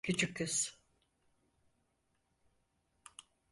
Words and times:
Küçük 0.03 0.35
kız. 0.37 0.79